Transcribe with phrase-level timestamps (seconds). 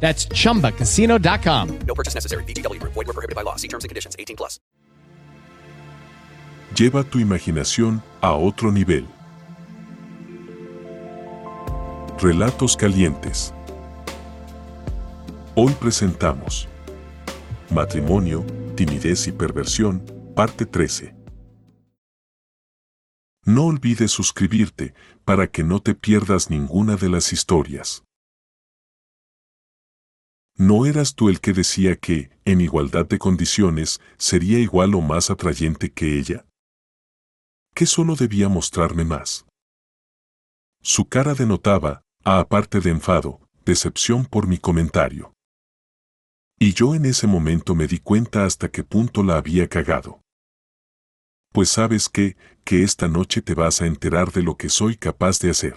[0.00, 1.78] That's chumbacasino.com.
[1.86, 2.44] No purchase necessary.
[2.78, 2.94] Group.
[2.94, 3.56] Void were prohibited by law.
[3.56, 4.16] See terms and conditions.
[4.18, 4.58] 18 plus.
[6.74, 9.06] Lleva tu imaginación a otro nivel.
[12.20, 13.52] Relatos calientes.
[15.54, 16.68] Hoy presentamos
[17.70, 20.02] Matrimonio, timidez y perversión,
[20.34, 21.14] parte 13.
[23.44, 28.04] No olvides suscribirte para que no te pierdas ninguna de las historias.
[30.60, 35.30] ¿No eras tú el que decía que, en igualdad de condiciones, sería igual o más
[35.30, 36.46] atrayente que ella?
[37.76, 39.46] ¿Qué solo debía mostrarme más?
[40.82, 45.32] Su cara denotaba, a aparte de enfado, decepción por mi comentario.
[46.58, 50.22] Y yo en ese momento me di cuenta hasta qué punto la había cagado.
[51.52, 55.38] Pues sabes qué, que esta noche te vas a enterar de lo que soy capaz
[55.38, 55.76] de hacer.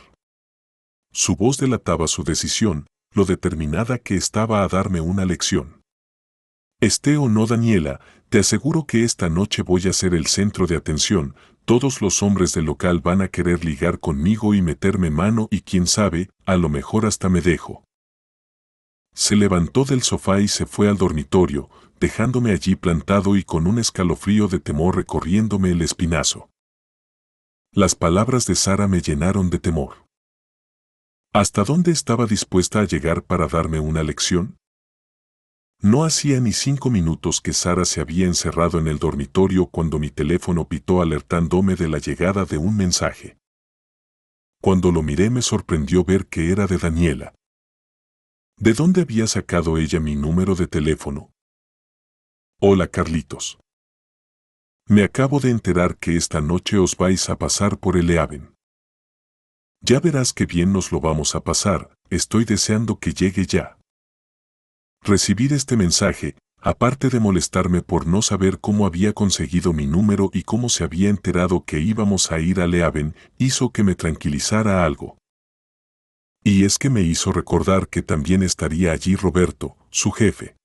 [1.12, 5.82] Su voz delataba su decisión, lo determinada que estaba a darme una lección.
[6.80, 10.76] Esté o no Daniela, te aseguro que esta noche voy a ser el centro de
[10.76, 15.62] atención, todos los hombres del local van a querer ligar conmigo y meterme mano y
[15.62, 17.84] quién sabe, a lo mejor hasta me dejo.
[19.14, 21.70] Se levantó del sofá y se fue al dormitorio,
[22.00, 26.50] dejándome allí plantado y con un escalofrío de temor recorriéndome el espinazo.
[27.74, 30.01] Las palabras de Sara me llenaron de temor.
[31.34, 34.58] ¿Hasta dónde estaba dispuesta a llegar para darme una lección?
[35.80, 40.10] No hacía ni cinco minutos que Sara se había encerrado en el dormitorio cuando mi
[40.10, 43.38] teléfono pitó alertándome de la llegada de un mensaje.
[44.62, 47.34] Cuando lo miré me sorprendió ver que era de Daniela.
[48.58, 51.32] ¿De dónde había sacado ella mi número de teléfono?
[52.60, 53.58] Hola Carlitos.
[54.86, 58.54] Me acabo de enterar que esta noche os vais a pasar por el EAVEN.
[59.84, 63.78] Ya verás qué bien nos lo vamos a pasar, estoy deseando que llegue ya.
[65.02, 70.44] Recibir este mensaje, aparte de molestarme por no saber cómo había conseguido mi número y
[70.44, 75.18] cómo se había enterado que íbamos a ir a Leaven, hizo que me tranquilizara algo.
[76.44, 80.56] Y es que me hizo recordar que también estaría allí Roberto, su jefe.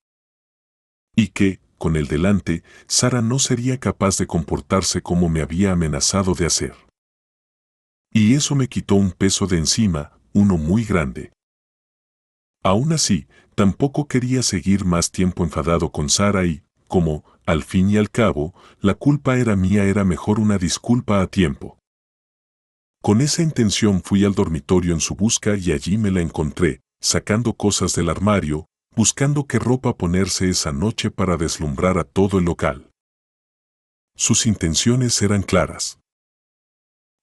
[1.15, 6.35] Y que, con el delante, Sara no sería capaz de comportarse como me había amenazado
[6.35, 6.86] de hacer.
[8.19, 11.35] Y eso me quitó un peso de encima, uno muy grande.
[12.63, 17.99] Aún así, tampoco quería seguir más tiempo enfadado con Sara y, como, al fin y
[17.99, 21.79] al cabo, la culpa era mía, era mejor una disculpa a tiempo.
[23.03, 27.53] Con esa intención fui al dormitorio en su busca y allí me la encontré, sacando
[27.53, 32.89] cosas del armario, buscando qué ropa ponerse esa noche para deslumbrar a todo el local.
[34.17, 35.99] Sus intenciones eran claras.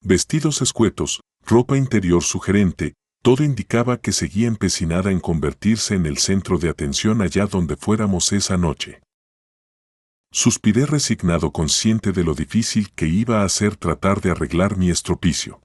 [0.06, 2.92] Vestidos escuetos, ropa interior sugerente,
[3.22, 8.30] todo indicaba que seguía empecinada en convertirse en el centro de atención allá donde fuéramos
[8.34, 9.00] esa noche.
[10.30, 15.62] Suspiré resignado consciente de lo difícil que iba a ser tratar de arreglar mi estropicio.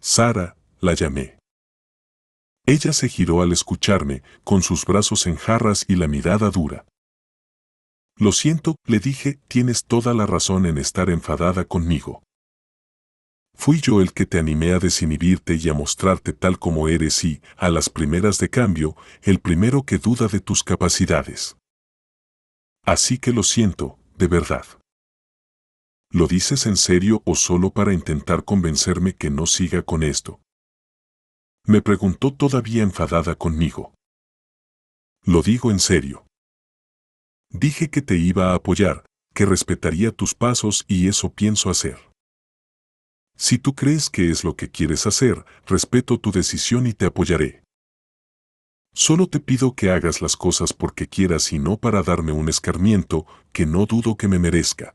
[0.00, 1.36] Sara, la llamé.
[2.64, 6.86] Ella se giró al escucharme, con sus brazos en jarras y la mirada dura.
[8.16, 12.22] Lo siento, le dije, tienes toda la razón en estar enfadada conmigo.
[13.54, 17.40] Fui yo el que te animé a desinhibirte y a mostrarte tal como eres y,
[17.56, 21.56] a las primeras de cambio, el primero que duda de tus capacidades.
[22.84, 24.66] Así que lo siento, de verdad.
[26.10, 30.40] ¿Lo dices en serio o solo para intentar convencerme que no siga con esto?
[31.64, 33.94] Me preguntó todavía enfadada conmigo.
[35.24, 36.26] Lo digo en serio.
[37.50, 42.11] Dije que te iba a apoyar, que respetaría tus pasos y eso pienso hacer.
[43.36, 47.62] Si tú crees que es lo que quieres hacer, respeto tu decisión y te apoyaré.
[48.94, 53.26] Solo te pido que hagas las cosas porque quieras y no para darme un escarmiento
[53.52, 54.94] que no dudo que me merezca.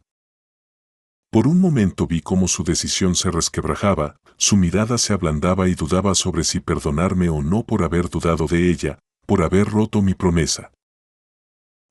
[1.31, 6.15] Por un momento vi cómo su decisión se resquebrajaba, su mirada se ablandaba y dudaba
[6.15, 10.71] sobre si perdonarme o no por haber dudado de ella, por haber roto mi promesa.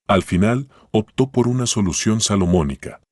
[0.08, 3.02] Al final, optó por una solución salomónica.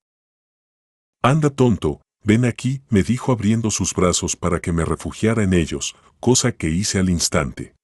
[1.22, 5.94] Anda tonto, ven aquí, me dijo abriendo sus brazos para que me refugiara en ellos,
[6.18, 7.74] cosa que hice al instante.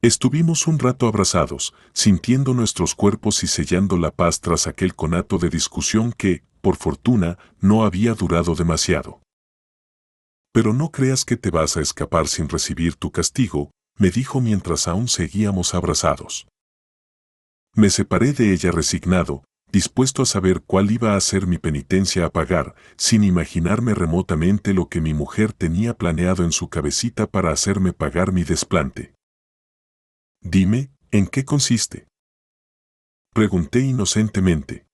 [0.00, 5.48] Estuvimos un rato abrazados, sintiendo nuestros cuerpos y sellando la paz tras aquel conato de
[5.48, 9.20] discusión que, por fortuna, no había durado demasiado.
[10.52, 14.86] Pero no creas que te vas a escapar sin recibir tu castigo, me dijo mientras
[14.86, 16.46] aún seguíamos abrazados.
[17.74, 22.30] Me separé de ella resignado, dispuesto a saber cuál iba a ser mi penitencia a
[22.30, 27.92] pagar, sin imaginarme remotamente lo que mi mujer tenía planeado en su cabecita para hacerme
[27.92, 29.14] pagar mi desplante.
[30.40, 32.06] Dime, ¿en qué consiste?
[33.32, 34.86] Pregunté inocentemente.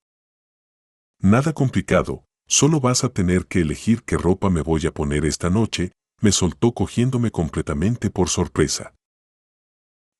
[1.20, 5.50] Nada complicado, solo vas a tener que elegir qué ropa me voy a poner esta
[5.50, 8.94] noche, me soltó cogiéndome completamente por sorpresa.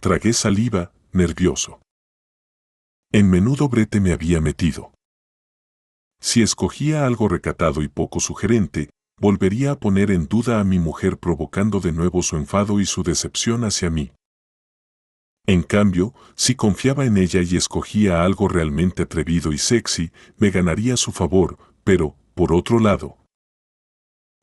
[0.00, 1.81] Tragué saliva, nervioso.
[3.14, 4.94] En menudo brete me había metido.
[6.19, 8.88] Si escogía algo recatado y poco sugerente,
[9.20, 13.03] volvería a poner en duda a mi mujer provocando de nuevo su enfado y su
[13.03, 14.12] decepción hacia mí.
[15.47, 20.97] En cambio, si confiaba en ella y escogía algo realmente atrevido y sexy, me ganaría
[20.97, 23.19] su favor, pero, por otro lado,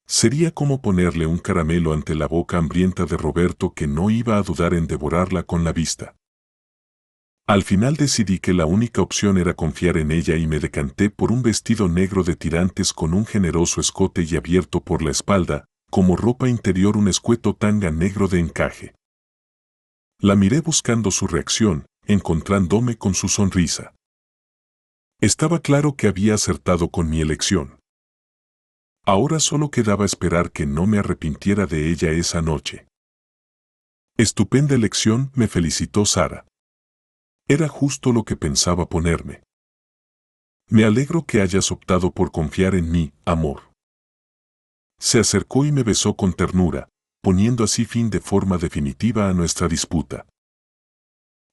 [0.05, 4.43] sería como ponerle un caramelo ante la boca hambrienta de Roberto que no iba a
[4.43, 6.18] dudar en devorarla con la vista.
[7.49, 11.31] Al final decidí que la única opción era confiar en ella y me decanté por
[11.31, 16.15] un vestido negro de tirantes con un generoso escote y abierto por la espalda, como
[16.15, 18.93] ropa interior un escueto tanga negro de encaje.
[20.19, 23.95] La miré buscando su reacción, encontrándome con su sonrisa.
[25.19, 27.79] Estaba claro que había acertado con mi elección.
[29.07, 32.85] Ahora solo quedaba esperar que no me arrepintiera de ella esa noche.
[34.17, 36.45] Estupenda elección, me felicitó Sara.
[37.51, 39.41] Era justo lo que pensaba ponerme.
[40.67, 43.73] Me alegro que hayas optado por confiar en mí, amor.
[44.99, 46.89] Se acercó y me besó con ternura,
[47.23, 50.27] poniendo así fin de forma definitiva a nuestra disputa.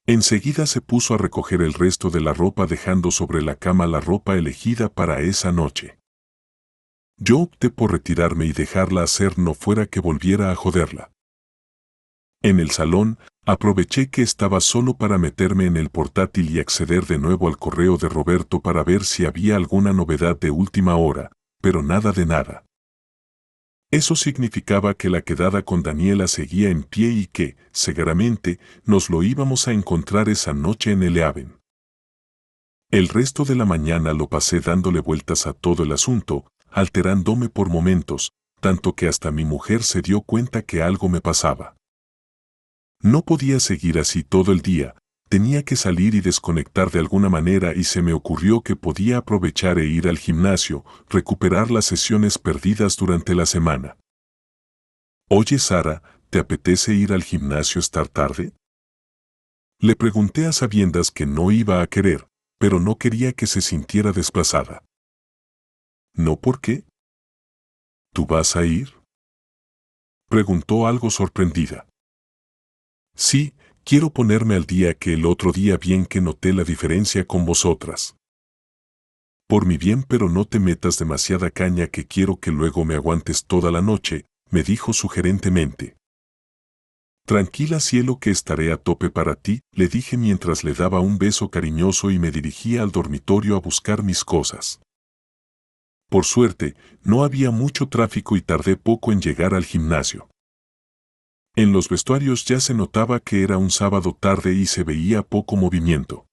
[0.05, 3.99] Enseguida se puso a recoger el resto de la ropa dejando sobre la cama la
[3.99, 5.97] ropa elegida para esa noche.
[7.17, 11.11] Yo opté por retirarme y dejarla hacer no fuera que volviera a joderla.
[12.43, 13.17] En el salón,
[13.47, 17.97] aproveché que estaba solo para meterme en el portátil y acceder de nuevo al correo
[17.97, 22.65] de Roberto para ver si había alguna novedad de última hora, pero nada de nada.
[23.89, 29.23] Eso significaba que la quedada con Daniela seguía en pie y que, seguramente, nos lo
[29.23, 31.57] íbamos a encontrar esa noche en el Haven.
[32.91, 37.69] El resto de la mañana lo pasé dándole vueltas a todo el asunto, alterándome por
[37.69, 41.76] momentos, tanto que hasta mi mujer se dio cuenta que algo me pasaba.
[43.01, 44.95] No podía seguir así todo el día,
[45.29, 49.77] tenía que salir y desconectar de alguna manera y se me ocurrió que podía aprovechar
[49.79, 53.97] e ir al gimnasio, recuperar las sesiones perdidas durante la semana.
[55.29, 58.53] Oye Sara, ¿te apetece ir al gimnasio estar tarde?
[59.79, 62.27] Le pregunté a sabiendas que no iba a querer,
[62.57, 64.83] pero no quería que se sintiera desplazada.
[66.13, 66.85] ¿No por qué?
[68.13, 68.95] ¿Tú vas a ir?
[70.29, 71.86] Preguntó algo sorprendida.
[73.17, 73.53] Sí,
[73.89, 78.17] Quiero ponerme al día que el otro día bien que noté la diferencia con vosotras.
[79.47, 83.45] Por mi bien pero no te metas demasiada caña que quiero que luego me aguantes
[83.45, 85.95] toda la noche, me dijo sugerentemente.
[87.25, 91.49] Tranquila cielo que estaré a tope para ti, le dije mientras le daba un beso
[91.49, 94.81] cariñoso y me dirigía al dormitorio a buscar mis cosas.
[96.09, 100.27] Por suerte, no había mucho tráfico y tardé poco en llegar al gimnasio.
[101.57, 105.55] En los vestuarios ya se notaba que era un sábado tarde y se veía poco
[105.55, 106.27] movimiento.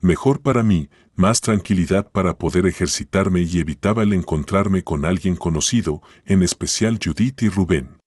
[0.00, 6.02] Mejor para mí, más tranquilidad para poder ejercitarme y evitaba el encontrarme con alguien conocido,
[6.24, 8.00] en especial Judith y Rubén.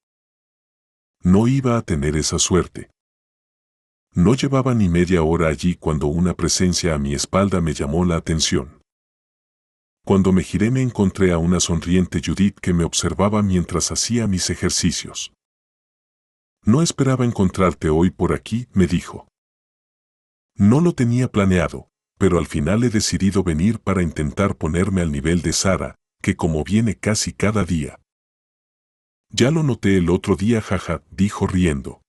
[1.24, 2.90] No iba a tener esa suerte.
[4.12, 8.18] No llevaba ni media hora allí cuando una presencia a mi espalda me llamó la
[8.18, 8.82] atención.
[10.04, 14.50] Cuando me giré me encontré a una sonriente Judith que me observaba mientras hacía mis
[14.50, 15.32] ejercicios.
[16.66, 19.28] No esperaba encontrarte hoy por aquí, me dijo.
[20.56, 25.44] No lo tenía planeado, pero al final he decidido venir para intentar ponerme al nivel
[25.44, 28.00] de Sara, que como viene casi cada día.
[29.30, 32.02] Ya lo noté el otro día, jaja, dijo riendo.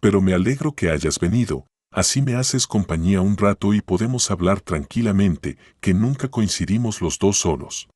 [0.00, 4.60] pero me alegro que hayas venido, así me haces compañía un rato y podemos hablar
[4.60, 7.88] tranquilamente, que nunca coincidimos los dos solos.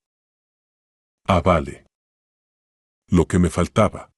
[1.26, 1.84] Ah, vale.
[3.10, 4.10] Lo que me faltaba.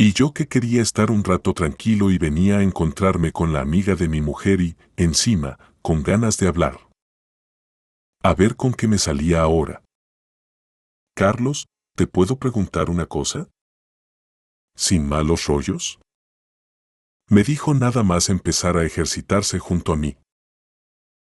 [0.00, 3.96] Y yo que quería estar un rato tranquilo y venía a encontrarme con la amiga
[3.96, 6.88] de mi mujer y, encima, con ganas de hablar.
[8.22, 9.82] A ver con qué me salía ahora.
[11.16, 13.48] Carlos, ¿te puedo preguntar una cosa?
[14.76, 15.98] ¿Sin malos rollos?
[17.28, 20.16] Me dijo nada más empezar a ejercitarse junto a mí.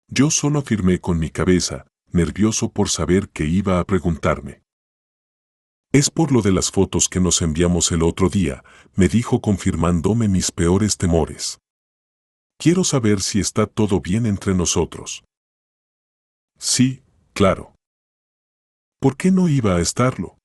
[0.09, 4.63] Yo solo afirmé con mi cabeza, nervioso por saber qué iba a preguntarme.
[5.91, 8.63] Es por lo de las fotos que nos enviamos el otro día,
[8.95, 11.61] me dijo confirmándome mis peores temores.
[12.59, 15.25] Quiero saber si está todo bien entre nosotros.
[16.59, 17.03] Sí,
[17.33, 17.75] claro.
[19.01, 20.37] ¿Por qué no iba a estarlo?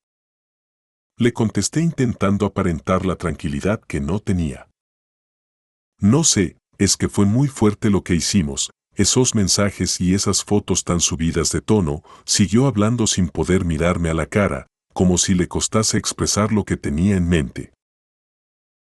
[1.17, 4.69] Le contesté intentando aparentar la tranquilidad que no tenía.
[5.99, 10.85] No sé, es que fue muy fuerte lo que hicimos, esos mensajes y esas fotos
[10.85, 15.47] tan subidas de tono, siguió hablando sin poder mirarme a la cara, como si le
[15.47, 17.73] costase expresar lo que tenía en mente.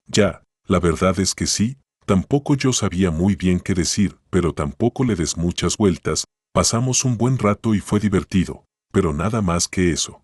[0.08, 5.04] Ya, la verdad es que sí, tampoco yo sabía muy bien qué decir, pero tampoco
[5.04, 9.92] le des muchas vueltas, pasamos un buen rato y fue divertido, pero nada más que
[9.92, 10.22] eso.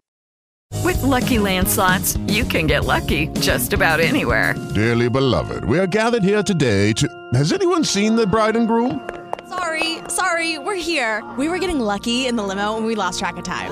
[0.84, 4.56] With lucky landslots, you can get lucky just about anywhere.
[4.74, 7.08] Dearly beloved, we are gathered here today to.
[7.34, 9.08] Has anyone seen the bride and groom?
[9.48, 11.24] Sorry, sorry, we're here.
[11.38, 13.72] We were getting lucky in the limo and we lost track of time.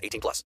[0.00, 0.44] 18 plus.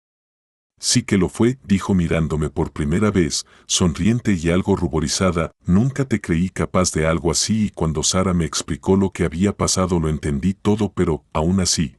[0.81, 6.21] Sí que lo fue, dijo mirándome por primera vez, sonriente y algo ruborizada, nunca te
[6.21, 10.09] creí capaz de algo así y cuando Sara me explicó lo que había pasado lo
[10.09, 11.97] entendí todo pero, aún así.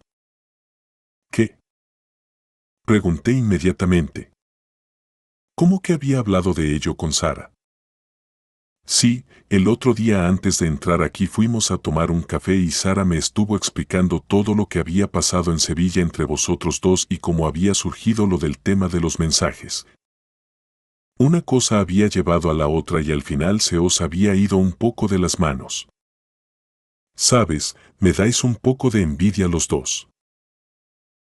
[1.29, 1.60] ¿Qué?
[2.86, 4.32] Pregunté inmediatamente.
[5.56, 7.51] ¿Cómo que había hablado de ello con Sara?
[8.91, 13.05] Sí, el otro día antes de entrar aquí fuimos a tomar un café y Sara
[13.05, 17.46] me estuvo explicando todo lo que había pasado en Sevilla entre vosotros dos y cómo
[17.46, 19.86] había surgido lo del tema de los mensajes.
[21.19, 24.72] Una cosa había llevado a la otra y al final se os había ido un
[24.72, 25.88] poco de las manos.
[27.15, 30.10] Sabes, me dais un poco de envidia los dos.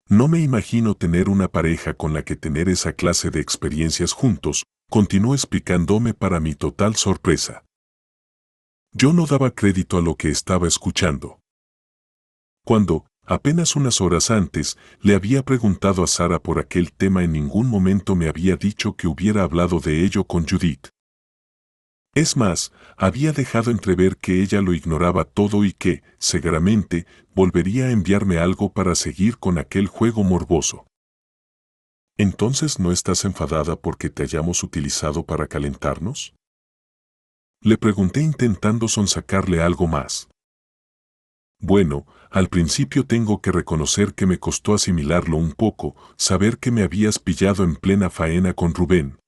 [0.08, 4.64] No me imagino tener una pareja con la que tener esa clase de experiencias juntos,
[4.90, 7.66] continuó explicándome para mi total sorpresa.
[8.94, 11.40] Yo no daba crédito a lo que estaba escuchando.
[12.66, 17.68] Cuando, apenas unas horas antes, le había preguntado a Sara por aquel tema en ningún
[17.68, 20.88] momento me había dicho que hubiera hablado de ello con Judith.
[22.16, 27.92] Es más, había dejado entrever que ella lo ignoraba todo y que, seguramente, volvería a
[27.92, 30.87] enviarme algo para seguir con aquel juego morboso.
[32.20, 36.34] ¿Entonces no estás enfadada porque te hayamos utilizado para calentarnos?
[37.62, 40.28] Le pregunté intentando sonsacarle algo más.
[41.60, 46.84] Bueno, al principio tengo que reconocer que me costó asimilarlo un poco, saber que me
[46.84, 49.20] habías pillado en plena faena con Rubén,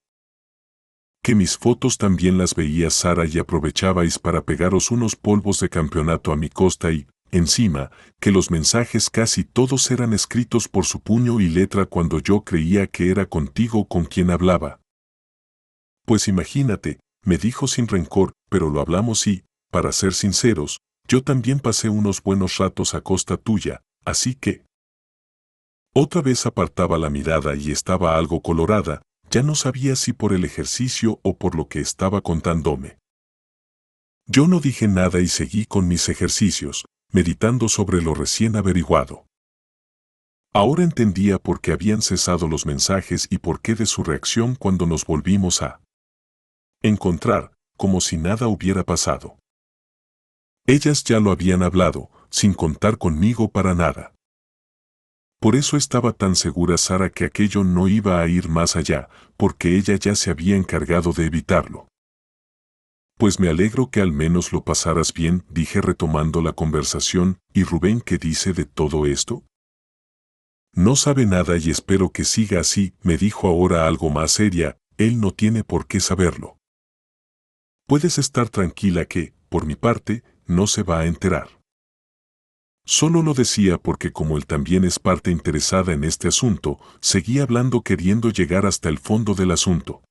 [1.24, 6.32] que mis fotos también las veía Sara y aprovechabais para pegaros unos polvos de campeonato
[6.32, 11.40] a mi costa y, encima, que los mensajes casi todos eran escritos por su puño
[11.40, 14.80] y letra cuando yo creía que era contigo con quien hablaba.
[16.06, 21.60] Pues imagínate, me dijo sin rencor, pero lo hablamos y, para ser sinceros, yo también
[21.60, 24.64] pasé unos buenos ratos a costa tuya, así que...
[25.94, 30.46] Otra vez apartaba la mirada y estaba algo colorada, ya no sabía si por el
[30.46, 32.98] ejercicio o por lo que estaba contándome.
[34.28, 39.26] Yo no dije nada y seguí con mis ejercicios, meditando sobre lo recién averiguado.
[40.54, 44.86] Ahora entendía por qué habían cesado los mensajes y por qué de su reacción cuando
[44.86, 45.82] nos volvimos a
[46.82, 49.38] encontrar, como si nada hubiera pasado.
[50.66, 54.14] Ellas ya lo habían hablado, sin contar conmigo para nada.
[55.40, 59.78] Por eso estaba tan segura Sara que aquello no iba a ir más allá, porque
[59.78, 61.89] ella ya se había encargado de evitarlo.
[63.20, 68.00] Pues me alegro que al menos lo pasaras bien, dije retomando la conversación, ¿y Rubén
[68.00, 69.44] qué dice de todo esto?
[70.74, 75.20] No sabe nada y espero que siga así, me dijo ahora algo más seria, él
[75.20, 76.60] no tiene por qué saberlo.
[77.88, 81.60] Puedes estar tranquila que, por mi parte, no se va a enterar.
[82.86, 87.82] Solo lo decía porque como él también es parte interesada en este asunto, seguía hablando
[87.82, 90.06] queriendo llegar hasta el fondo del asunto.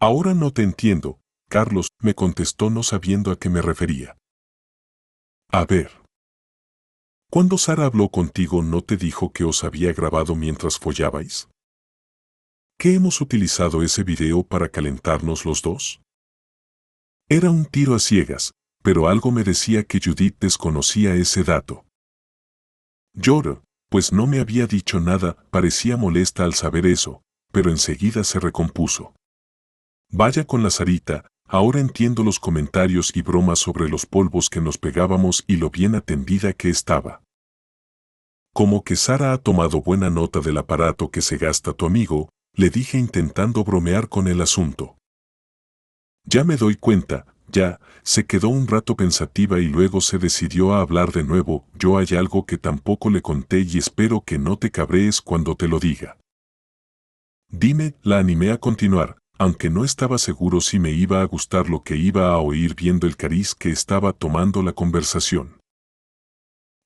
[0.00, 4.16] Ahora no te entiendo, Carlos, me contestó no sabiendo a qué me refería.
[5.50, 5.90] A ver.
[7.30, 11.48] ¿Cuándo Sara habló contigo no te dijo que os había grabado mientras follabais?
[12.78, 16.00] ¿Qué hemos utilizado ese video para calentarnos los dos?
[17.28, 21.86] Era un tiro a ciegas, pero algo me decía que Judith desconocía ese dato.
[23.14, 27.22] Lloro, pues no me había dicho nada, parecía molesta al saber eso,
[27.52, 29.14] pero enseguida se recompuso.
[30.10, 34.76] Vaya con la Sarita, ahora entiendo los comentarios y bromas sobre los polvos que nos
[34.76, 37.22] pegábamos y lo bien atendida que estaba.
[38.52, 42.70] Como que Sara ha tomado buena nota del aparato que se gasta tu amigo, le
[42.70, 44.96] dije intentando bromear con el asunto.
[46.24, 50.80] Ya me doy cuenta, ya, se quedó un rato pensativa y luego se decidió a
[50.80, 54.72] hablar de nuevo, yo hay algo que tampoco le conté y espero que no te
[54.72, 56.18] cabrees cuando te lo diga.
[57.48, 61.82] Dime, la animé a continuar, aunque no estaba seguro si me iba a gustar lo
[61.82, 65.60] que iba a oír viendo el cariz que estaba tomando la conversación.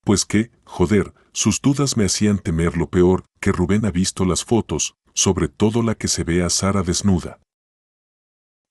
[0.04, 4.44] Pues que, joder, sus dudas me hacían temer lo peor, que Rubén ha visto las
[4.44, 7.40] fotos, sobre todo la que se ve a Sara desnuda.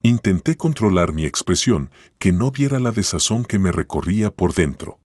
[0.02, 5.00] Intenté controlar mi expresión, que no viera la desazón que me recorría por dentro.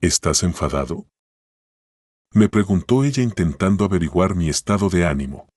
[0.00, 1.06] ¿Estás enfadado?
[2.32, 5.48] Me preguntó ella intentando averiguar mi estado de ánimo.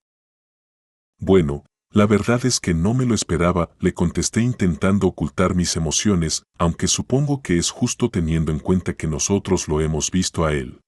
[1.18, 6.44] Bueno, la verdad es que no me lo esperaba, le contesté intentando ocultar mis emociones,
[6.56, 10.80] aunque supongo que es justo teniendo en cuenta que nosotros lo hemos visto a él.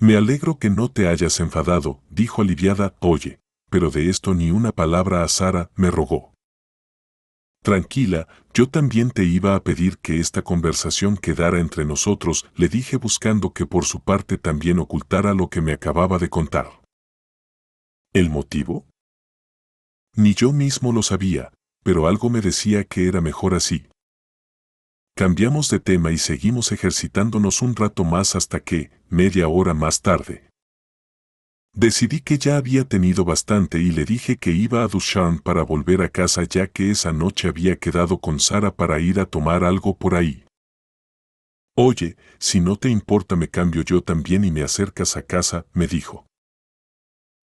[0.00, 4.72] Me alegro que no te hayas enfadado, dijo aliviada, oye, pero de esto ni una
[4.72, 6.34] palabra a Sara, me rogó.
[7.62, 12.96] Tranquila, yo también te iba a pedir que esta conversación quedara entre nosotros, le dije
[12.96, 16.80] buscando que por su parte también ocultara lo que me acababa de contar.
[18.12, 18.87] ¿El motivo?
[20.18, 21.52] Ni yo mismo lo sabía,
[21.82, 23.86] pero algo me decía que era mejor así.
[25.16, 30.48] Cambiamos de tema y seguimos ejercitándonos un rato más hasta que, media hora más tarde,
[31.78, 36.02] Decidí que ya había tenido bastante y le dije que iba a Duchamp para volver
[36.02, 39.96] a casa ya que esa noche había quedado con Sara para ir a tomar algo
[39.96, 40.44] por ahí.
[41.76, 45.86] Oye, si no te importa me cambio yo también y me acercas a casa, me
[45.86, 46.26] dijo.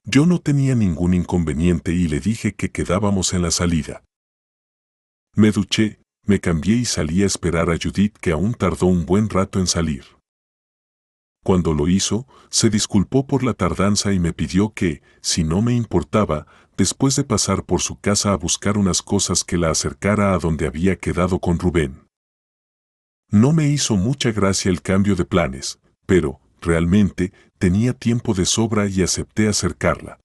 [0.04, 4.04] Yo no tenía ningún inconveniente y le dije que quedábamos en la salida.
[5.34, 9.30] Me duché, me cambié y salí a esperar a Judith que aún tardó un buen
[9.30, 10.04] rato en salir.
[11.42, 15.74] Cuando lo hizo, se disculpó por la tardanza y me pidió que, si no me
[15.74, 20.38] importaba, después de pasar por su casa a buscar unas cosas que la acercara a
[20.38, 22.06] donde había quedado con Rubén.
[23.30, 28.88] No me hizo mucha gracia el cambio de planes, pero, realmente, tenía tiempo de sobra
[28.88, 30.18] y acepté acercarla.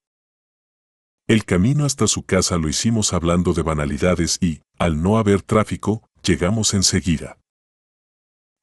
[1.28, 6.04] El camino hasta su casa lo hicimos hablando de banalidades y, al no haber tráfico,
[6.24, 7.38] llegamos enseguida.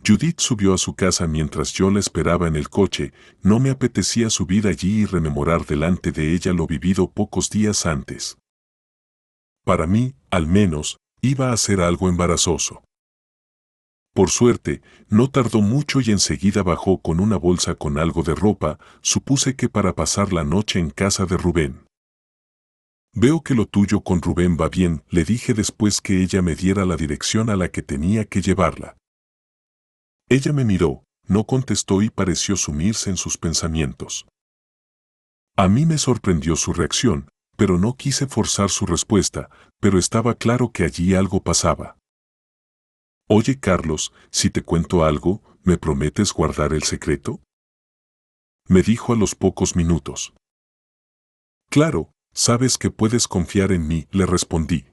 [0.05, 3.13] Judith subió a su casa mientras yo la esperaba en el coche,
[3.43, 8.37] no me apetecía subir allí y rememorar delante de ella lo vivido pocos días antes.
[9.65, 12.85] Para mí, al menos, iba a ser algo embarazoso.
[14.17, 18.79] Por suerte, no tardó mucho y enseguida bajó con una bolsa con algo de ropa,
[19.03, 21.85] supuse que para pasar la noche en casa de Rubén.
[23.13, 26.87] Veo que lo tuyo con Rubén va bien, le dije después que ella me diera
[26.87, 28.97] la dirección a la que tenía que llevarla.
[30.31, 34.25] Ella me miró, no contestó y pareció sumirse en sus pensamientos.
[35.59, 40.73] A mí me sorprendió su reacción, pero no quise forzar su respuesta, pero estaba claro
[40.73, 41.96] que allí algo pasaba.
[43.29, 47.41] Oye Carlos, si te cuento algo, ¿me prometes guardar el secreto?
[48.69, 50.33] Me dijo a los pocos minutos.
[51.69, 54.87] Claro, sabes que puedes confiar en mí, le respondí.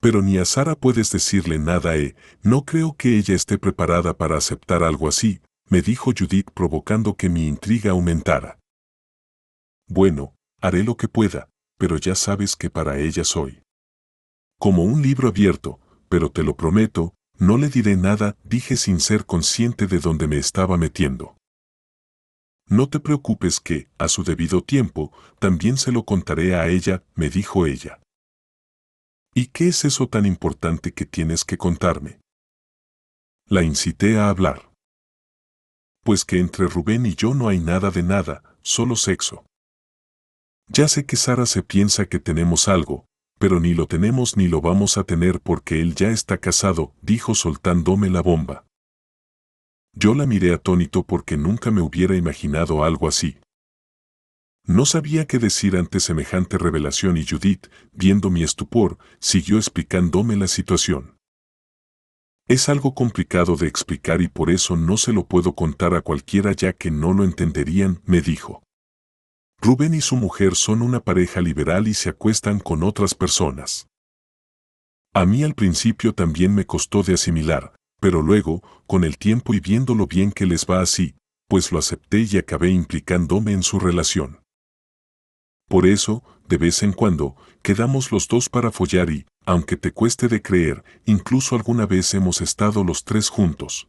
[0.00, 4.38] Pero ni a Sara puedes decirle nada, eh, no creo que ella esté preparada para
[4.38, 8.58] aceptar algo así, me dijo Judith provocando que mi intriga aumentara.
[9.88, 13.62] Bueno, haré lo que pueda, pero ya sabes que para ella soy.
[14.58, 15.80] Como un libro abierto,
[16.14, 20.36] pero te lo prometo, no le diré nada, dije sin ser consciente de dónde me
[20.36, 21.36] estaba metiendo.
[22.68, 27.30] No te preocupes que, a su debido tiempo, también se lo contaré a ella, me
[27.30, 27.98] dijo ella.
[29.34, 32.20] ¿Y qué es eso tan importante que tienes que contarme?
[33.48, 34.70] La incité a hablar.
[36.04, 39.44] Pues que entre Rubén y yo no hay nada de nada, solo sexo.
[40.68, 43.04] Ya sé que Sara se piensa que tenemos algo,
[43.38, 47.34] pero ni lo tenemos ni lo vamos a tener porque él ya está casado, dijo
[47.34, 48.66] soltándome la bomba.
[49.92, 53.38] Yo la miré atónito porque nunca me hubiera imaginado algo así.
[54.66, 60.48] No sabía qué decir ante semejante revelación y Judith, viendo mi estupor, siguió explicándome la
[60.48, 61.18] situación.
[62.48, 66.52] Es algo complicado de explicar y por eso no se lo puedo contar a cualquiera
[66.52, 68.62] ya que no lo entenderían, me dijo.
[69.64, 73.88] Rubén y su mujer son una pareja liberal y se acuestan con otras personas.
[75.14, 79.60] A mí al principio también me costó de asimilar, pero luego, con el tiempo y
[79.60, 81.14] viendo lo bien que les va así,
[81.48, 84.42] pues lo acepté y acabé implicándome en su relación.
[85.66, 90.28] Por eso, de vez en cuando, quedamos los dos para follar y, aunque te cueste
[90.28, 93.88] de creer, incluso alguna vez hemos estado los tres juntos.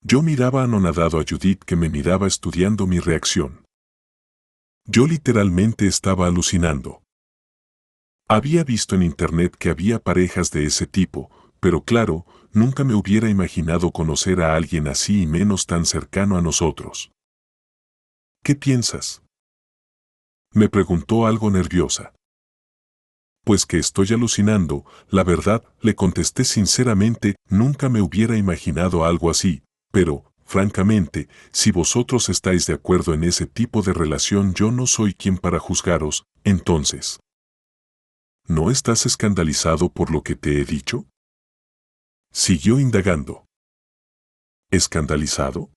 [0.00, 3.67] Yo miraba anonadado a Judith que me miraba estudiando mi reacción.
[4.90, 7.02] Yo literalmente estaba alucinando.
[8.26, 13.28] Había visto en internet que había parejas de ese tipo, pero claro, nunca me hubiera
[13.28, 17.12] imaginado conocer a alguien así y menos tan cercano a nosotros.
[18.42, 19.22] ¿Qué piensas?
[20.54, 22.14] Me preguntó algo nerviosa.
[23.44, 29.62] Pues que estoy alucinando, la verdad, le contesté sinceramente, nunca me hubiera imaginado algo así,
[29.92, 35.12] pero, Francamente, si vosotros estáis de acuerdo en ese tipo de relación yo no soy
[35.12, 37.20] quien para juzgaros, entonces.
[38.46, 41.04] ¿No estás escandalizado por lo que te he dicho?
[42.32, 43.44] Siguió indagando.
[44.70, 45.70] ¿Escandalizado?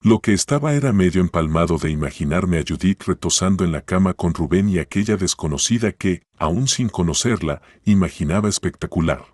[0.00, 4.32] Lo que estaba era medio empalmado de imaginarme a Judith retosando en la cama con
[4.32, 9.31] Rubén y aquella desconocida que, aún sin conocerla, imaginaba espectacular.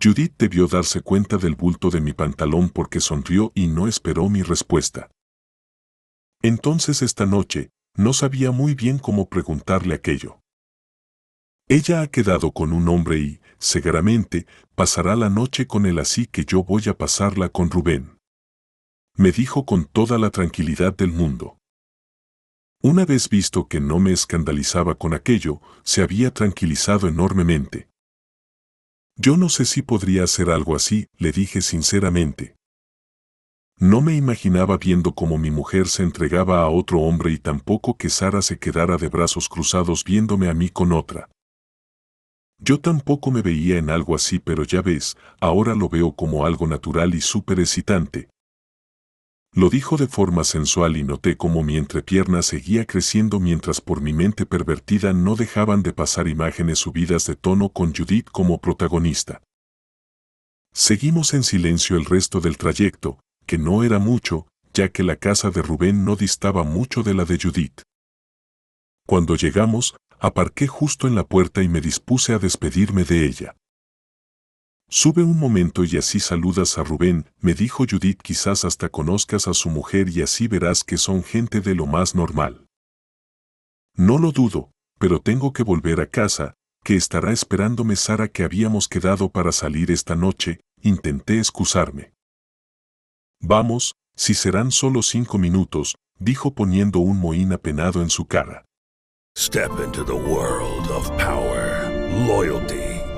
[0.00, 4.42] Judith debió darse cuenta del bulto de mi pantalón porque sonrió y no esperó mi
[4.42, 5.10] respuesta.
[6.42, 10.40] Entonces esta noche, no sabía muy bien cómo preguntarle aquello.
[11.66, 16.44] Ella ha quedado con un hombre y, seguramente, pasará la noche con él así que
[16.44, 18.18] yo voy a pasarla con Rubén.
[19.16, 21.58] Me dijo con toda la tranquilidad del mundo.
[22.80, 27.88] Una vez visto que no me escandalizaba con aquello, se había tranquilizado enormemente.
[29.20, 32.54] Yo no sé si podría hacer algo así, le dije sinceramente.
[33.80, 38.10] No me imaginaba viendo cómo mi mujer se entregaba a otro hombre y tampoco que
[38.10, 41.28] Sara se quedara de brazos cruzados viéndome a mí con otra.
[42.58, 46.68] Yo tampoco me veía en algo así, pero ya ves, ahora lo veo como algo
[46.68, 48.28] natural y súper excitante,
[49.58, 54.12] lo dijo de forma sensual y noté cómo mi entrepierna seguía creciendo mientras por mi
[54.12, 59.42] mente pervertida no dejaban de pasar imágenes subidas de tono con Judith como protagonista.
[60.72, 65.50] Seguimos en silencio el resto del trayecto, que no era mucho, ya que la casa
[65.50, 67.82] de Rubén no distaba mucho de la de Judith.
[69.08, 73.56] Cuando llegamos, aparqué justo en la puerta y me dispuse a despedirme de ella.
[74.90, 79.52] Sube un momento y así saludas a Rubén, me dijo Judith quizás hasta conozcas a
[79.52, 82.66] su mujer y así verás que son gente de lo más normal.
[83.94, 88.88] No lo dudo, pero tengo que volver a casa, que estará esperándome Sara que habíamos
[88.88, 92.14] quedado para salir esta noche, intenté excusarme.
[93.40, 98.64] Vamos, si serán solo cinco minutos, dijo poniendo un mohín apenado en su cara.
[99.36, 101.92] Step into the world of power,
[102.26, 102.87] loyalty.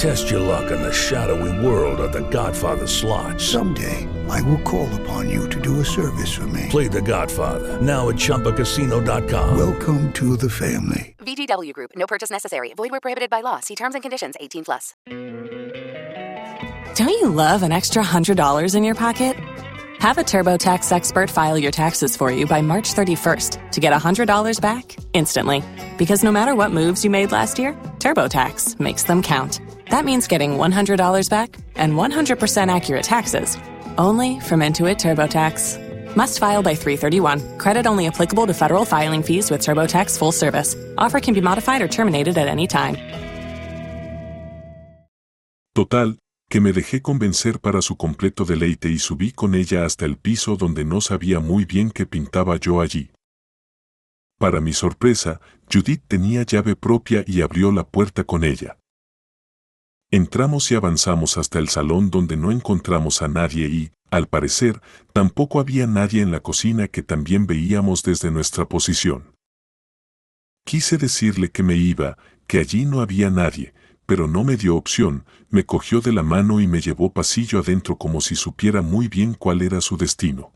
[0.00, 3.38] Test your luck in the shadowy world of The Godfather slot.
[3.38, 6.68] Someday, I will call upon you to do a service for me.
[6.70, 9.58] Play The Godfather now at Choppacasino.com.
[9.58, 11.14] Welcome to the family.
[11.18, 11.90] VGW Group.
[11.96, 12.72] No purchase necessary.
[12.72, 13.60] Void where prohibited by law.
[13.60, 14.36] See terms and conditions.
[14.40, 14.94] 18 plus.
[16.94, 19.36] Don't you love an extra hundred dollars in your pocket?
[19.98, 24.60] Have a TurboTax expert file your taxes for you by March 31st to get $100
[24.62, 25.62] back instantly.
[25.98, 29.60] Because no matter what moves you made last year, TurboTax makes them count.
[29.90, 33.58] That means getting $100 back and 100% accurate taxes
[33.98, 36.16] only from Intuit TurboTax.
[36.16, 37.58] Must file by 331.
[37.58, 40.76] Credit only applicable to federal filing fees with TurboTax full service.
[40.96, 42.96] Offer can be modified or terminated at any time.
[45.74, 50.16] Total, que me dejé convencer para su completo deleite y subí con ella hasta el
[50.16, 53.10] piso donde no sabía muy bien qué pintaba yo allí.
[54.38, 55.40] Para mi sorpresa,
[55.72, 58.79] Judith tenía llave propia y abrió la puerta con ella.
[60.12, 65.60] Entramos y avanzamos hasta el salón donde no encontramos a nadie y, al parecer, tampoco
[65.60, 69.36] había nadie en la cocina que también veíamos desde nuestra posición.
[70.64, 72.18] Quise decirle que me iba,
[72.48, 73.72] que allí no había nadie,
[74.04, 77.96] pero no me dio opción, me cogió de la mano y me llevó pasillo adentro
[77.96, 80.52] como si supiera muy bien cuál era su destino.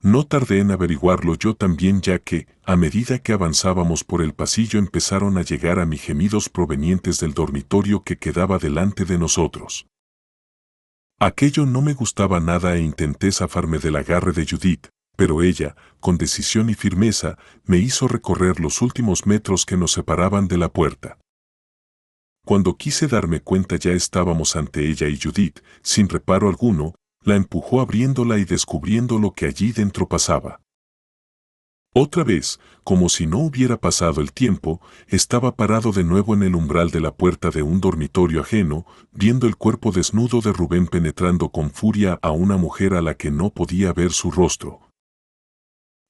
[0.00, 4.78] No tardé en averiguarlo yo también ya que, a medida que avanzábamos por el pasillo
[4.78, 9.86] empezaron a llegar a mí gemidos provenientes del dormitorio que quedaba delante de nosotros.
[11.18, 16.16] Aquello no me gustaba nada e intenté zafarme del agarre de Judith, pero ella, con
[16.16, 21.18] decisión y firmeza, me hizo recorrer los últimos metros que nos separaban de la puerta.
[22.46, 26.94] Cuando quise darme cuenta ya estábamos ante ella y Judith, sin reparo alguno,
[27.28, 30.62] la empujó abriéndola y descubriendo lo que allí dentro pasaba.
[31.94, 36.54] Otra vez, como si no hubiera pasado el tiempo, estaba parado de nuevo en el
[36.54, 41.50] umbral de la puerta de un dormitorio ajeno, viendo el cuerpo desnudo de Rubén penetrando
[41.50, 44.80] con furia a una mujer a la que no podía ver su rostro.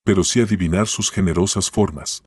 [0.04, 2.22] Pero sí adivinar sus generosas formas.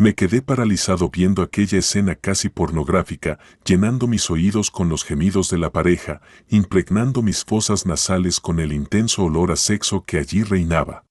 [0.00, 5.58] Me quedé paralizado viendo aquella escena casi pornográfica, llenando mis oídos con los gemidos de
[5.58, 11.04] la pareja, impregnando mis fosas nasales con el intenso olor a sexo que allí reinaba.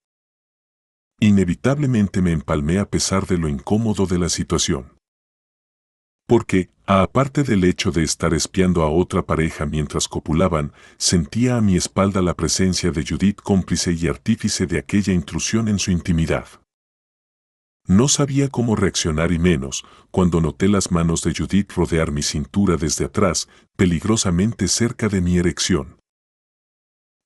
[1.19, 4.93] Inevitablemente me empalmé a pesar de lo incómodo de la situación.
[6.25, 11.75] Porque, aparte del hecho de estar espiando a otra pareja mientras copulaban, sentía a mi
[11.75, 16.47] espalda la presencia de Judith cómplice y artífice de aquella intrusión en su intimidad.
[17.89, 22.75] No sabía cómo reaccionar y menos cuando noté las manos de Judith rodear mi cintura
[22.75, 23.47] desde atrás,
[23.77, 25.97] peligrosamente cerca de mi erección.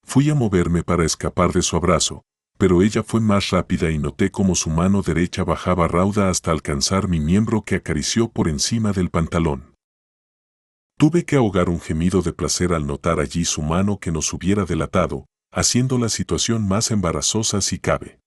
[0.06, 2.22] Fui a moverme para escapar de su abrazo,
[2.60, 7.08] pero ella fue más rápida y noté cómo su mano derecha bajaba rauda hasta alcanzar
[7.08, 9.74] mi miembro que acarició por encima del pantalón.
[11.00, 14.66] Tuve que ahogar un gemido de placer al notar allí su mano que nos hubiera
[14.66, 18.21] delatado, haciendo la situación más embarazosa si cabe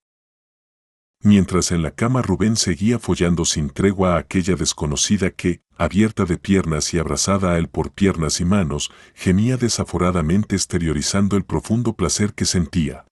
[1.25, 6.37] mientras en la cama Rubén seguía follando sin tregua a aquella desconocida que, abierta de
[6.37, 12.35] piernas y abrazada a él por piernas y manos, gemía desaforadamente exteriorizando el profundo placer
[12.35, 13.07] que sentía.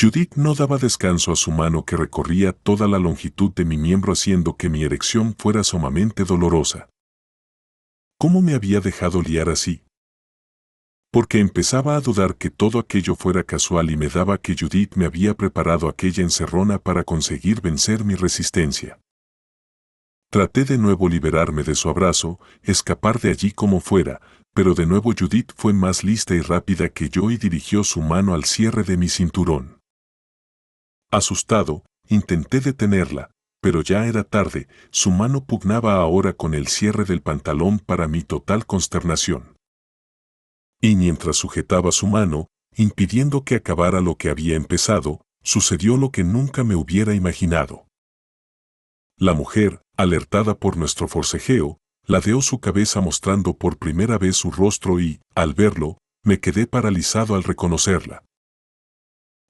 [0.00, 4.12] Judith no daba descanso a su mano que recorría toda la longitud de mi miembro
[4.12, 6.88] haciendo que mi erección fuera sumamente dolorosa.
[8.18, 9.85] ¿Cómo me había dejado liar así?
[11.16, 15.06] Porque empezaba a dudar que todo aquello fuera casual y me daba que Judith me
[15.06, 18.98] había preparado aquella encerrona para conseguir vencer mi resistencia.
[20.30, 24.20] Traté de nuevo liberarme de su abrazo, escapar de allí como fuera,
[24.54, 28.34] pero de nuevo Judith fue más lista y rápida que yo y dirigió su mano
[28.34, 29.78] al cierre de mi cinturón.
[31.10, 33.30] Asustado, intenté detenerla,
[33.62, 38.22] pero ya era tarde, su mano pugnaba ahora con el cierre del pantalón para mi
[38.22, 39.55] total consternación
[40.80, 46.24] y mientras sujetaba su mano, impidiendo que acabara lo que había empezado, sucedió lo que
[46.24, 47.86] nunca me hubiera imaginado.
[49.18, 55.00] La mujer, alertada por nuestro forcejeo, ladeó su cabeza mostrando por primera vez su rostro
[55.00, 58.24] y, al verlo, me quedé paralizado al reconocerla.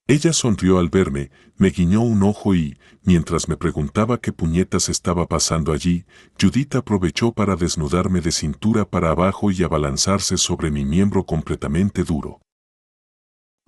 [0.09, 5.27] Ella sonrió al verme, me guiñó un ojo y, mientras me preguntaba qué puñetas estaba
[5.27, 6.05] pasando allí,
[6.41, 12.41] Judith aprovechó para desnudarme de cintura para abajo y abalanzarse sobre mi miembro completamente duro.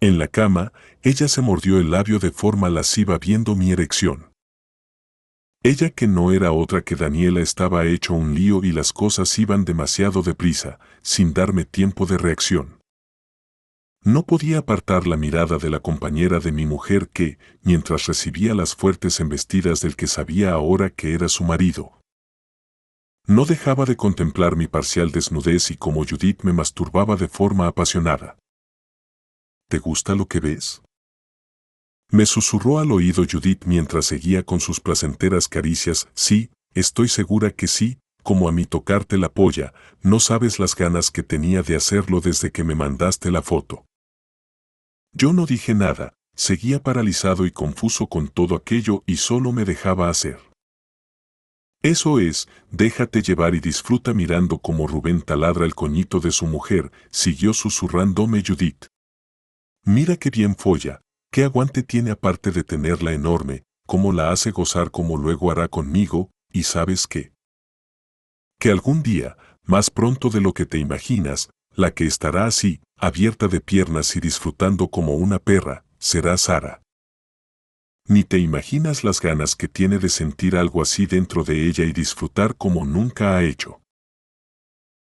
[0.01, 0.73] En la cama,
[1.03, 4.31] ella se mordió el labio de forma lasciva viendo mi erección.
[5.65, 9.65] Ella que no era otra que Daniela estaba hecho un lío y las cosas iban
[9.65, 12.78] demasiado deprisa, sin darme tiempo de reacción.
[14.05, 18.75] No podía apartar la mirada de la compañera de mi mujer que, mientras recibía las
[18.75, 21.99] fuertes embestidas del que sabía ahora que era su marido,
[23.29, 28.39] no dejaba de contemplar mi parcial desnudez y como Judith me masturbaba de forma apasionada.
[29.69, 30.81] ¿Te gusta lo que ves?
[32.11, 36.09] Me susurró al oído Judith mientras seguía con sus placenteras caricias.
[36.15, 41.11] Sí, estoy segura que sí, como a mí tocarte la polla, no sabes las ganas
[41.11, 43.85] que tenía de hacerlo desde que me mandaste la foto.
[45.13, 50.09] Yo no dije nada, seguía paralizado y confuso con todo aquello y solo me dejaba
[50.09, 50.39] hacer.
[51.83, 56.91] Eso es, déjate llevar y disfruta mirando como Rubén taladra el coñito de su mujer,
[57.11, 58.87] siguió susurrándome Judith.
[59.85, 64.91] Mira qué bien folla, qué aguante tiene aparte de tenerla enorme, cómo la hace gozar
[64.91, 67.33] como luego hará conmigo, y sabes qué.
[68.59, 73.49] Que algún día, más pronto de lo que te imaginas, la que estará así, abierta
[73.49, 76.83] de piernas y disfrutando como una perra, será Sara.
[78.07, 81.93] Ni te imaginas las ganas que tiene de sentir algo así dentro de ella y
[81.93, 83.81] disfrutar como nunca ha hecho.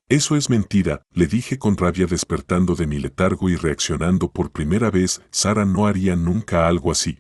[0.08, 4.92] Eso es mentira, le dije con rabia despertando de mi letargo y reaccionando por primera
[4.92, 7.20] vez, Sara no haría nunca algo así.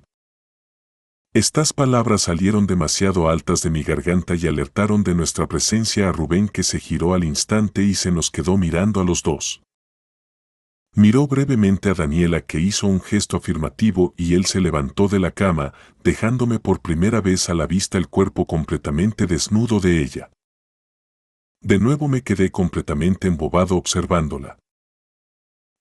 [1.34, 6.48] Estas palabras salieron demasiado altas de mi garganta y alertaron de nuestra presencia a Rubén
[6.48, 9.65] que se giró al instante y se nos quedó mirando a los dos.
[10.98, 15.32] Miró brevemente a Daniela que hizo un gesto afirmativo y él se levantó de la
[15.32, 15.74] cama,
[16.06, 20.32] dejándome por primera vez a la vista el cuerpo completamente desnudo de ella.
[21.62, 24.58] De nuevo me quedé completamente embobado observándola.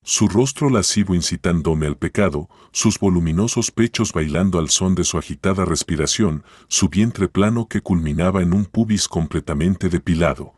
[0.03, 5.65] Su rostro lascivo incitándome al pecado, sus voluminosos pechos bailando al son de su agitada
[5.65, 10.57] respiración, su vientre plano que culminaba en un pubis completamente depilado.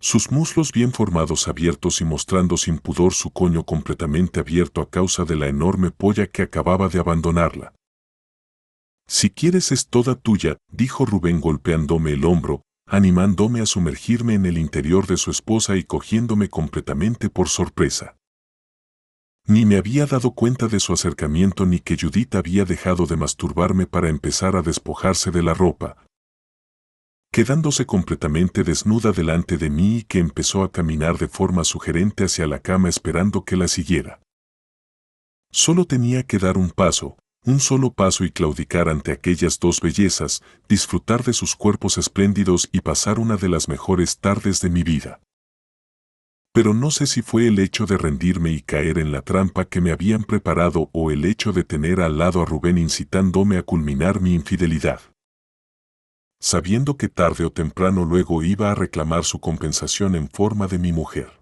[0.00, 5.24] Sus muslos bien formados abiertos y mostrando sin pudor su coño completamente abierto a causa
[5.24, 7.74] de la enorme polla que acababa de abandonarla.
[9.08, 14.56] Si quieres es toda tuya, dijo Rubén golpeándome el hombro, animándome a sumergirme en el
[14.56, 18.16] interior de su esposa y cogiéndome completamente por sorpresa.
[19.46, 23.86] Ni me había dado cuenta de su acercamiento ni que Judith había dejado de masturbarme
[23.86, 25.96] para empezar a despojarse de la ropa,
[27.30, 32.46] quedándose completamente desnuda delante de mí y que empezó a caminar de forma sugerente hacia
[32.46, 34.20] la cama esperando que la siguiera.
[35.50, 40.42] Solo tenía que dar un paso, un solo paso y claudicar ante aquellas dos bellezas,
[40.68, 45.20] disfrutar de sus cuerpos espléndidos y pasar una de las mejores tardes de mi vida.
[46.52, 49.80] Pero no sé si fue el hecho de rendirme y caer en la trampa que
[49.80, 54.20] me habían preparado o el hecho de tener al lado a Rubén incitándome a culminar
[54.20, 55.00] mi infidelidad.
[56.40, 60.92] Sabiendo que tarde o temprano luego iba a reclamar su compensación en forma de mi
[60.92, 61.38] mujer.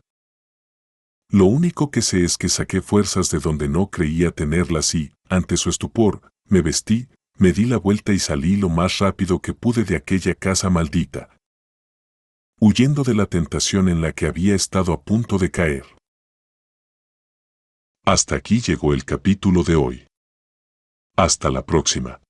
[1.29, 5.57] Lo único que sé es que saqué fuerzas de donde no creía tenerlas y, ante
[5.57, 9.85] su estupor, me vestí, me di la vuelta y salí lo más rápido que pude
[9.85, 11.37] de aquella casa maldita,
[12.59, 15.85] huyendo de la tentación en la que había estado a punto de caer.
[18.05, 20.07] Hasta aquí llegó el capítulo de hoy.
[21.17, 22.21] Hasta la próxima.